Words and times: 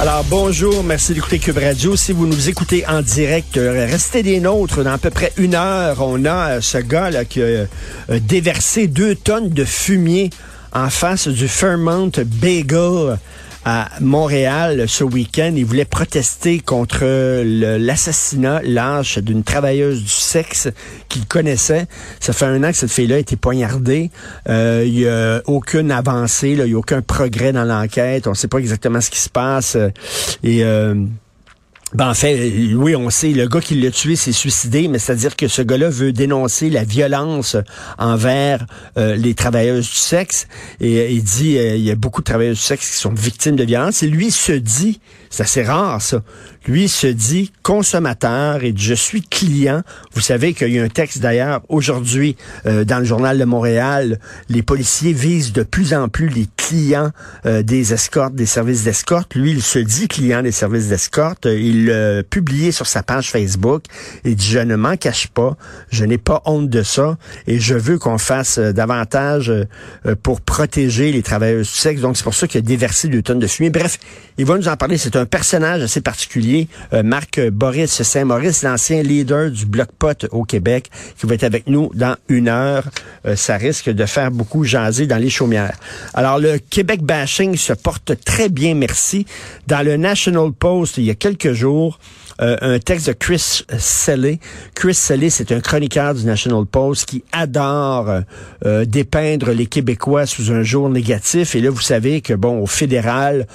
Alors 0.00 0.24
bonjour, 0.24 0.82
merci 0.84 1.14
d'écouter 1.14 1.38
Cube 1.38 1.58
Radio. 1.58 1.96
Si 1.96 2.12
vous 2.12 2.26
nous 2.26 2.48
écoutez 2.48 2.86
en 2.86 3.02
direct, 3.02 3.56
euh, 3.56 3.86
restez 3.86 4.22
des 4.22 4.40
nôtres. 4.40 4.82
Dans 4.82 4.92
à 4.92 4.98
peu 4.98 5.10
près 5.10 5.32
une 5.36 5.54
heure, 5.54 5.98
on 6.00 6.24
a 6.24 6.56
euh, 6.56 6.60
ce 6.60 6.78
gars 6.78 7.10
là 7.10 7.24
qui 7.24 7.40
a 7.40 7.44
euh, 7.44 7.66
déversé 8.08 8.88
deux 8.88 9.14
tonnes 9.14 9.50
de 9.50 9.64
fumier 9.64 10.30
en 10.72 10.90
face 10.90 11.28
du 11.28 11.48
Fairmount 11.48 12.12
Bagel 12.24 13.18
à 13.64 13.88
Montréal 14.00 14.84
ce 14.88 15.04
week-end. 15.04 15.52
Il 15.54 15.64
voulait 15.64 15.84
protester 15.84 16.60
contre 16.60 17.04
l'assassinat 17.78 18.62
lâche 18.64 19.18
d'une 19.18 19.42
travailleuse 19.44 20.02
du 20.02 20.08
sexe 20.08 20.68
qu'il 21.08 21.26
connaissait. 21.26 21.86
Ça 22.20 22.32
fait 22.32 22.46
un 22.46 22.62
an 22.64 22.70
que 22.70 22.76
cette 22.76 22.90
fille-là 22.90 23.16
a 23.16 23.18
été 23.18 23.36
poignardée. 23.36 24.10
Euh, 24.48 24.82
Il 24.86 24.98
y 24.98 25.08
a 25.08 25.42
aucune 25.46 25.90
avancée, 25.90 26.50
il 26.50 26.64
n'y 26.64 26.74
a 26.74 26.78
aucun 26.78 27.02
progrès 27.02 27.52
dans 27.52 27.64
l'enquête. 27.64 28.26
On 28.26 28.30
ne 28.30 28.34
sait 28.36 28.48
pas 28.48 28.58
exactement 28.58 29.00
ce 29.00 29.10
qui 29.10 29.20
se 29.20 29.28
passe. 29.28 29.76
Euh, 29.76 29.90
Et 30.42 30.64
euh, 30.64 30.94
ben 31.92 32.10
en 32.10 32.14
fait, 32.14 32.52
oui, 32.74 32.94
on 32.94 33.10
sait, 33.10 33.30
le 33.30 33.48
gars 33.48 33.60
qui 33.60 33.74
l'a 33.74 33.90
tué 33.90 34.14
s'est 34.14 34.32
suicidé, 34.32 34.86
mais 34.86 35.00
c'est-à-dire 35.00 35.34
que 35.34 35.48
ce 35.48 35.60
gars-là 35.60 35.90
veut 35.90 36.12
dénoncer 36.12 36.70
la 36.70 36.84
violence 36.84 37.56
envers 37.98 38.64
euh, 38.96 39.16
les 39.16 39.34
travailleuses 39.34 39.90
du 39.90 39.96
sexe. 39.96 40.46
Et 40.80 41.00
euh, 41.00 41.08
il 41.08 41.24
dit, 41.24 41.58
euh, 41.58 41.74
il 41.74 41.82
y 41.82 41.90
a 41.90 41.96
beaucoup 41.96 42.20
de 42.20 42.26
travailleuses 42.26 42.58
du 42.58 42.62
sexe 42.62 42.90
qui 42.90 42.96
sont 42.96 43.12
victimes 43.12 43.56
de 43.56 43.64
violence. 43.64 44.04
Et 44.04 44.06
lui 44.06 44.30
se 44.30 44.52
dit, 44.52 45.00
c'est 45.30 45.44
assez 45.44 45.62
rare 45.62 46.02
ça, 46.02 46.22
lui 46.66 46.88
se 46.88 47.06
dit 47.06 47.52
consommateur 47.62 48.62
et 48.64 48.74
je 48.76 48.94
suis 48.94 49.22
client. 49.22 49.82
Vous 50.12 50.20
savez 50.20 50.52
qu'il 50.54 50.72
y 50.72 50.78
a 50.78 50.82
un 50.82 50.88
texte 50.88 51.18
d'ailleurs 51.18 51.62
aujourd'hui 51.68 52.36
euh, 52.66 52.84
dans 52.84 52.98
le 52.98 53.04
journal 53.04 53.38
de 53.38 53.44
Montréal. 53.44 54.18
Les 54.48 54.62
policiers 54.62 55.12
visent 55.12 55.52
de 55.52 55.62
plus 55.62 55.94
en 55.94 56.08
plus 56.08 56.28
les 56.28 56.46
clients 56.56 57.10
euh, 57.46 57.62
des 57.62 57.92
escortes, 57.92 58.34
des 58.34 58.46
services 58.46 58.84
d'escorte. 58.84 59.34
Lui, 59.34 59.52
il 59.52 59.62
se 59.62 59.78
dit 59.78 60.08
client 60.08 60.42
des 60.42 60.52
services 60.52 60.88
d'escorte. 60.88 61.46
Euh, 61.46 61.58
Il 61.58 61.86
l'a 61.86 62.22
publié 62.22 62.72
sur 62.72 62.86
sa 62.86 63.02
page 63.02 63.30
Facebook. 63.30 63.84
Il 64.24 64.36
dit, 64.36 64.46
je 64.46 64.58
ne 64.58 64.76
m'en 64.76 64.96
cache 64.96 65.28
pas. 65.28 65.56
Je 65.90 66.04
n'ai 66.04 66.18
pas 66.18 66.42
honte 66.44 66.68
de 66.68 66.82
ça. 66.82 67.16
Et 67.46 67.58
je 67.58 67.74
veux 67.74 67.98
qu'on 67.98 68.18
fasse 68.18 68.58
euh, 68.58 68.72
davantage 68.72 69.50
euh, 69.50 69.64
euh, 70.06 70.14
pour 70.20 70.40
protéger 70.40 71.12
les 71.12 71.22
travailleurs 71.22 71.60
du 71.60 71.64
sexe. 71.64 72.00
Donc, 72.00 72.16
c'est 72.16 72.24
pour 72.24 72.34
ça 72.34 72.46
qu'il 72.46 72.58
a 72.58 72.62
déversé 72.62 73.08
deux 73.08 73.22
tonnes 73.22 73.38
de 73.38 73.46
fumée. 73.46 73.70
Bref, 73.70 73.98
il 74.38 74.44
va 74.44 74.56
nous 74.56 74.68
en 74.68 74.76
parler. 74.76 74.98
C'est 74.98 75.16
un 75.20 75.26
personnage 75.26 75.82
assez 75.82 76.00
particulier. 76.00 76.68
Euh, 76.92 77.02
Marc 77.02 77.40
Boris 77.50 78.02
Saint-Maurice, 78.02 78.62
l'ancien 78.62 79.02
leader 79.02 79.50
du 79.50 79.66
Bloc 79.66 79.88
Pot 79.98 80.26
au 80.32 80.44
Québec, 80.44 80.90
qui 81.18 81.26
va 81.26 81.34
être 81.34 81.44
avec 81.44 81.66
nous 81.66 81.90
dans 81.94 82.16
une 82.28 82.48
heure. 82.48 82.84
Euh, 83.26 83.36
ça 83.36 83.56
risque 83.56 83.90
de 83.90 84.06
faire 84.06 84.30
beaucoup 84.30 84.64
jaser 84.64 85.06
dans 85.06 85.18
les 85.18 85.30
chaumières. 85.30 85.76
Alors, 86.14 86.38
le 86.38 86.58
Québec 86.58 87.02
bashing 87.02 87.56
se 87.56 87.72
porte 87.72 88.12
très 88.24 88.48
bien, 88.48 88.74
merci. 88.74 89.26
Dans 89.66 89.84
le 89.84 89.96
National 89.96 90.52
Post, 90.52 90.96
il 90.96 91.04
y 91.04 91.10
a 91.10 91.14
quelques 91.14 91.52
jours, 91.52 91.98
euh, 92.40 92.56
un 92.62 92.78
texte 92.78 93.08
de 93.08 93.12
Chris 93.12 93.64
Selley. 93.78 94.40
Chris 94.74 94.94
Selley, 94.94 95.28
c'est 95.28 95.52
un 95.52 95.60
chroniqueur 95.60 96.14
du 96.14 96.24
National 96.24 96.64
Post 96.64 97.06
qui 97.06 97.22
adore 97.32 98.20
dépeindre 98.86 99.50
les 99.50 99.66
Québécois 99.66 100.26
sous 100.26 100.50
un 100.50 100.62
jour 100.62 100.88
négatif. 100.88 101.54
Et 101.54 101.60
là, 101.60 101.70
vous 101.70 101.80
savez 101.80 102.22
que, 102.22 102.32
bon, 102.32 102.60
au 102.60 102.66
fédéral, 102.66 103.46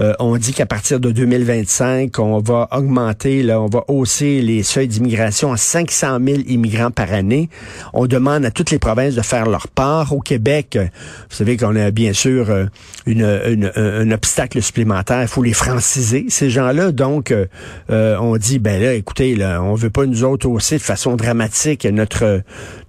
euh, 0.00 0.14
on 0.18 0.36
dit 0.36 0.52
qu'à 0.52 0.66
partir 0.66 1.00
de 1.00 1.10
2025, 1.10 2.18
on 2.18 2.38
va 2.38 2.68
augmenter, 2.72 3.52
on 3.54 3.66
va 3.66 3.84
hausser 3.88 4.40
les 4.40 4.62
seuils 4.62 4.88
d'immigration 4.88 5.52
à 5.52 5.56
500 5.56 6.18
000 6.24 6.38
immigrants 6.46 6.90
par 6.90 7.12
année. 7.12 7.48
On 7.92 8.06
demande 8.06 8.44
à 8.44 8.50
toutes 8.50 8.70
les 8.70 8.78
provinces 8.78 9.14
de 9.14 9.22
faire 9.22 9.46
leur 9.46 9.68
part. 9.68 10.12
Au 10.12 10.20
Québec, 10.20 10.76
euh, 10.76 10.84
vous 10.84 11.36
savez 11.36 11.56
qu'on 11.56 11.76
a 11.76 11.90
bien 11.90 12.12
sûr 12.12 12.50
euh, 12.50 12.66
une, 13.06 13.70
un, 13.76 14.10
obstacle 14.10 14.60
supplémentaire. 14.62 15.22
Il 15.22 15.28
faut 15.28 15.42
les 15.42 15.52
franciser, 15.52 16.26
ces 16.28 16.50
gens-là. 16.50 16.92
Donc, 16.92 17.34
on 17.88 18.36
dit, 18.36 18.58
ben 18.58 18.80
là, 18.80 18.94
écoutez, 18.94 19.34
là, 19.36 19.62
on 19.62 19.74
veut 19.74 19.90
pas 19.90 20.06
nous 20.06 20.24
autres 20.24 20.46
hausser 20.46 20.76
de 20.76 20.82
façon 20.82 21.16
dramatique 21.16 21.86
notre, 21.86 22.42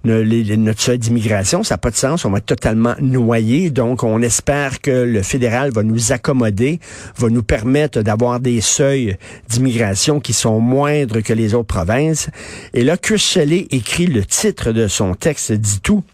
notre 0.04 0.80
seuil 0.80 0.98
d'immigration. 0.98 1.62
Ça 1.62 1.74
n'a 1.74 1.78
pas 1.78 1.90
de 1.90 1.96
sens. 1.96 2.24
On 2.24 2.30
va 2.30 2.38
être 2.38 2.46
totalement 2.46 2.94
noyé. 3.00 3.70
Donc, 3.70 4.02
on 4.02 4.20
espère 4.22 4.80
que 4.80 4.90
le 4.90 5.22
fédéral 5.22 5.70
va 5.70 5.82
nous 5.82 6.12
accommoder, 6.12 6.80
va 7.16 7.28
nous 7.28 7.42
permettre 7.42 8.02
d'avoir 8.02 8.40
des 8.40 8.60
seuils 8.60 9.16
d'immigration 9.48 10.20
qui 10.20 10.32
sont 10.32 10.60
moindres 10.60 11.22
que 11.22 11.32
les 11.32 11.54
autres 11.54 11.66
provinces. 11.66 12.28
Et 12.72 12.84
là, 12.84 12.96
Chris 12.96 13.34
écrit 13.70 14.06
le 14.06 14.24
titre 14.24 14.72
de 14.72 14.88
son 14.88 15.14
texte, 15.14 15.52
dit 15.52 15.80
tout. 15.80 16.04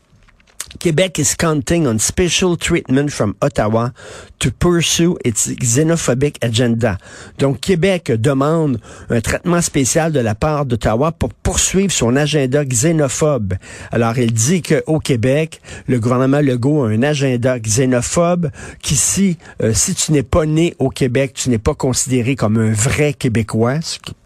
Quebec 0.78 1.19
is 1.19 1.34
counting 1.36 1.86
on 1.86 1.98
special 1.98 2.56
treatment 2.56 3.10
from 3.10 3.34
Ottawa 3.42 3.91
to 4.38 4.50
pursue 4.50 5.16
its 5.25 5.48
xenophobic 5.48 6.36
agenda. 6.42 6.97
Donc, 7.38 7.60
Québec 7.60 8.12
demande 8.12 8.78
un 9.10 9.20
traitement 9.20 9.60
spécial 9.60 10.12
de 10.12 10.20
la 10.20 10.34
part 10.34 10.66
d'Ottawa 10.66 11.12
pour 11.12 11.34
poursuivre 11.34 11.92
son 11.92 12.16
agenda 12.16 12.64
xénophobe. 12.64 13.54
Alors, 13.91 14.16
il 14.19 14.32
dit 14.32 14.62
qu'au 14.62 15.00
Québec, 15.00 15.60
le 15.86 15.98
gouvernement 15.98 16.41
Legault 16.41 16.84
a 16.84 16.88
un 16.88 17.03
agenda 17.03 17.59
xénophobe 17.59 18.50
qu'ici, 18.83 19.39
euh, 19.62 19.72
si 19.74 19.94
tu 19.94 20.12
n'es 20.12 20.22
pas 20.22 20.47
né 20.47 20.74
au 20.78 20.89
Québec, 20.89 21.34
tu 21.34 21.50
n'es 21.50 21.59
pas 21.59 21.74
considéré 21.74 22.36
comme 22.36 22.59
un 22.59 22.72
vrai 22.72 23.12
Québécois, 23.12 23.80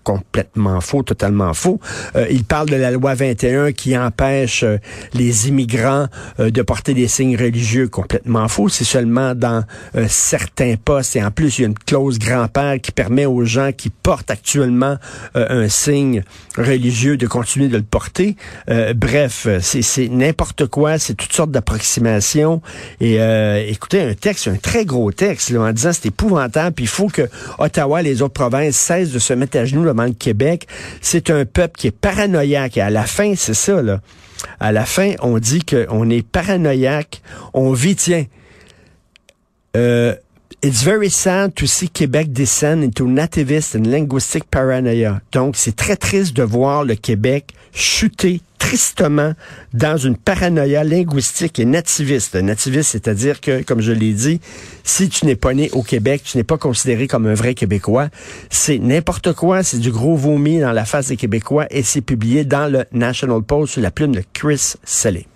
complètement 0.05 0.81
faux, 0.81 1.03
totalement 1.03 1.55
faux. 1.55 1.81
Euh, 2.15 2.27
il 2.31 2.45
parle 2.45 2.69
de 2.69 2.77
la 2.77 2.91
loi 2.91 3.15
21 3.15 3.73
qui 3.73 3.97
empêche 3.97 4.63
euh, 4.63 4.79
les 5.15 5.49
immigrants 5.49 6.07
euh, 6.41 6.51
de 6.51 6.63
porter 6.63 6.95
des 6.95 7.09
signes 7.09 7.37
religieux, 7.37 7.89
complètement 7.89 8.49
faux. 8.49 8.69
C'est 8.69 8.85
seulement 8.85 9.35
dans 9.35 9.65
euh, 9.97 10.07
certains 10.09 10.75
postes. 10.77 11.17
Et 11.17 11.25
en 11.25 11.31
plus, 11.31 11.59
il 11.59 11.63
y 11.63 11.65
a 11.65 11.69
une 11.69 11.79
clause 11.79 12.19
grand-père 12.19 12.81
qui 12.81 12.93
permet 12.93 13.27
aux 13.27 13.45
gens 13.45 13.71
qui 13.73 13.91
portent 13.91 14.31
actuellement 14.31 14.97
un 15.35 15.69
signe 15.69 16.23
religieux 16.59 17.17
de 17.17 17.27
continuer 17.27 17.69
de 17.69 17.77
le 17.77 17.83
porter. 17.83 18.37
Bref, 18.95 19.47
c'est 19.61 20.09
n'importe 20.09 20.67
quoi. 20.67 20.99
C'est 20.99 21.15
toutes 21.15 21.33
sortes 21.33 21.51
d'approximations. 21.51 22.61
Et 23.01 23.17
écoutez, 23.69 24.03
un 24.03 24.15
texte, 24.15 24.49
un 24.49 24.57
très 24.57 24.85
gros 24.85 25.11
texte, 25.13 25.51
là, 25.51 25.61
en 25.63 25.73
disant 25.73 25.93
c'est 25.93 26.07
épouvantable. 26.07 26.75
Puis 26.75 26.85
il 26.85 26.89
faut 26.89 27.09
que 27.09 27.29
Ottawa 27.59 28.01
et 28.01 28.05
les 28.05 28.23
autres 28.23 28.35
provinces 28.35 28.77
cessent 28.77 29.13
de 29.13 29.19
se 29.19 29.33
mettre 29.33 29.57
à 29.59 29.65
genoux 29.65 29.85
Québec. 30.19 30.67
C'est 31.01 31.31
un 31.31 31.45
peuple 31.45 31.79
qui 31.79 31.89
est 31.89 31.97
paranoïaque. 31.97 32.77
Et 32.77 32.81
à 32.81 32.91
la 32.91 33.05
fin, 33.05 33.35
c'est 33.37 33.55
ça, 33.55 33.83
là. 33.83 34.01
À 34.61 34.73
la 34.73 34.85
fin, 34.85 35.13
on 35.23 35.39
dit 35.39 35.65
qu'on 35.65 36.11
est 36.11 36.27
paranoïaque, 36.27 37.23
on 37.55 37.73
vit, 37.73 37.97
tiens, 37.97 38.27
euh, 39.77 40.15
It's 40.63 40.83
very 40.83 41.11
sad 41.11 41.55
to 41.57 41.67
see 41.67 41.89
Québec 41.89 42.33
descend 42.33 42.83
into 42.83 43.07
nativist 43.07 43.77
and 43.77 43.87
linguistic 43.87 44.45
paranoia. 44.51 45.21
Donc, 45.33 45.57
c'est 45.57 45.77
très 45.77 45.97
triste 45.97 46.35
de 46.35 46.43
voir 46.43 46.85
le 46.85 46.95
Québec 46.95 47.53
chuter 47.75 48.41
tristement 48.59 49.35
dans 49.75 49.99
une 49.99 50.17
paranoïa 50.17 50.83
linguistique 50.83 51.59
et 51.59 51.67
nativiste. 51.67 52.37
Nativiste, 52.37 52.93
c'est-à-dire 52.93 53.43
que, 53.43 53.63
comme 53.63 53.83
je 53.83 53.93
l'ai 53.93 54.15
dit, 54.15 54.41
si 54.85 55.11
tu 55.11 55.27
n'es 55.27 55.37
pas 55.37 55.53
né 55.53 55.69
au 55.73 55.83
Québec, 55.83 56.23
tu 56.25 56.39
n'es 56.39 56.45
pas 56.45 56.57
considéré 56.57 57.09
comme 57.09 57.27
un 57.27 57.35
vrai 57.35 57.55
Québécois. 57.55 58.09
C'est 58.49 58.79
n'importe 58.79 59.35
quoi, 59.35 59.63
c'est 59.63 59.79
du 59.79 59.91
gros 59.91 60.17
vomi 60.17 60.61
dans 60.61 60.73
la 60.73 60.87
face 60.87 61.09
des 61.09 61.17
Québécois 61.17 61.67
et 61.71 61.83
c'est 61.83 62.01
publié 62.01 62.45
dans 62.45 62.73
le 62.73 62.87
National 62.93 63.43
Post 63.43 63.75
sous 63.75 63.81
la 63.81 63.91
plume 63.91 64.15
de 64.15 64.23
Chris 64.33 64.75
Selley. 64.83 65.27